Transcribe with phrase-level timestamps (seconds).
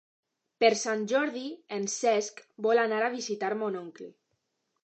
[0.63, 1.43] Per Sant Jordi
[1.77, 4.13] en Cesc vol anar a visitar mon oncle.